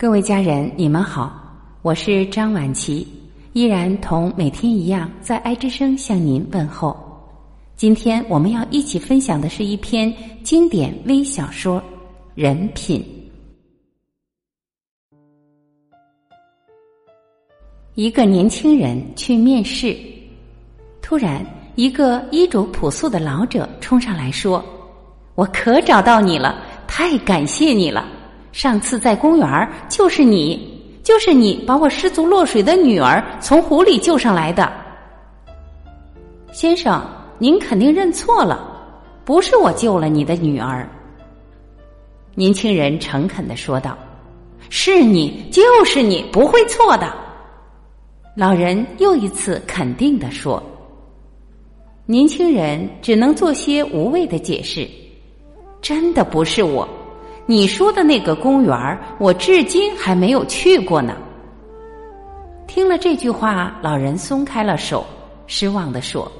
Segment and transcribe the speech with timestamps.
[0.00, 1.36] 各位家人，你们好，
[1.82, 3.04] 我是张晚琪，
[3.52, 6.96] 依然同每天一样在爱之声向您问候。
[7.74, 10.14] 今天我们要一起分享的是一篇
[10.44, 11.80] 经典微小说
[12.36, 13.00] 《人品》。
[17.96, 19.96] 一个年轻人去面试，
[21.02, 21.44] 突然
[21.74, 24.64] 一个衣着朴素的老者冲上来说
[25.34, 28.08] ：“我可找到你了，太感谢你了！
[28.52, 34.72] 上次在公园就是你，就是你把我失足落水的女儿从湖里救上来的。”
[36.52, 37.00] 先生，
[37.38, 38.58] 您肯定认错了，
[39.24, 40.88] 不是我救了你的女儿。
[42.34, 43.96] 年轻人诚恳的说道
[44.70, 47.12] ：“是你，就是你，不会错的。”
[48.34, 50.62] 老人又一次肯定的说
[52.06, 54.88] ：“年轻人只能做些无谓的解释，
[55.82, 56.88] 真的不是我。
[57.50, 61.16] 你说的那个公园，我至今还没有去过呢。”
[62.68, 65.02] 听了这句话，老人松开了手，
[65.46, 66.30] 失望的说：“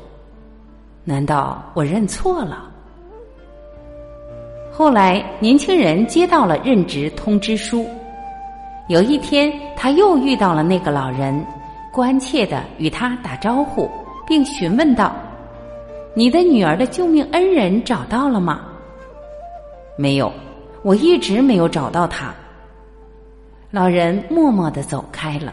[1.04, 2.68] 难道我认错了？”
[4.70, 7.86] 后来，年轻人接到了任职通知书。
[8.88, 11.42] 有一天，他又遇到了那个老人。
[11.90, 13.90] 关切的与他打招呼，
[14.26, 15.16] 并询问道
[16.12, 18.60] ：“你的女儿的救命恩人找到了吗
[19.96, 20.27] ？”“没有，
[20.88, 22.34] 我一直没有找到他。”
[23.70, 25.52] 老人默默的走开了。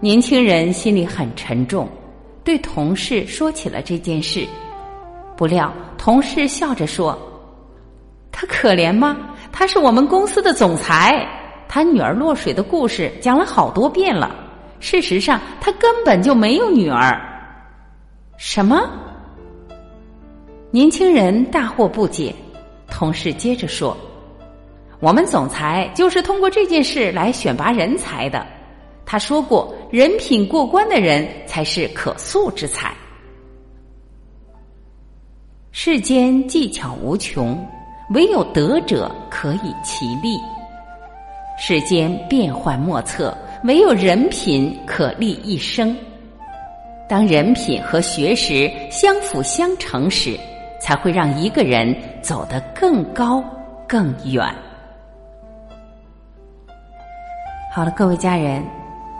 [0.00, 1.86] 年轻人心里很沉重，
[2.42, 4.48] 对同事说起了这件事。
[5.36, 7.18] 不料同事笑着说
[8.32, 9.18] ：“他可怜吗？
[9.52, 11.28] 他是我们公司的总裁。”
[11.68, 14.34] 他女儿落水的故事讲了好多遍了。
[14.80, 17.20] 事实上，他根本就没有女儿。
[18.38, 18.80] 什么？
[20.70, 22.34] 年轻人大惑不解。
[23.02, 23.96] 同事接着说
[25.02, 28.46] ：“我们总裁就是通过这件事来选拔人才的。
[29.04, 32.94] 他说过，人品过关的人才是可塑之才。
[35.72, 37.58] 世间技巧无穷，
[38.10, 40.38] 唯有德者可以其利。”
[41.58, 45.96] 世间变幻莫测，唯有人品可立一生。
[47.08, 50.38] 当人品和学识相辅相成时，
[50.82, 53.42] 才会让一个人走得更高
[53.88, 54.44] 更远。
[57.72, 58.64] 好了，各位家人，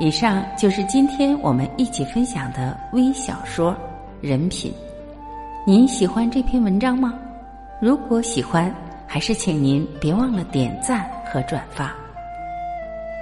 [0.01, 3.72] 以上就是今天我们一起分享的微小说
[4.21, 4.72] 《人品》。
[5.65, 7.15] 您喜欢这篇文章吗？
[7.81, 8.75] 如果喜欢，
[9.06, 11.95] 还是请您别忘了点赞和转发。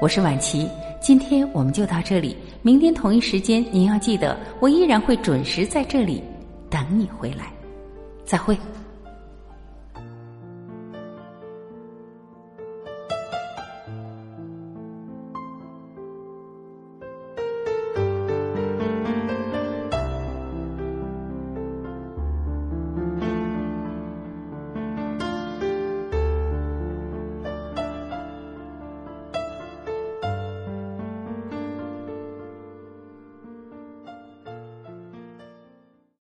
[0.01, 0.67] 我是婉琪，
[0.99, 6.25] 今天我们就到这里，明天同一时间您要记得，我依然会准时在这里
[6.71, 7.53] 等你回来，
[8.31, 8.57] 再会。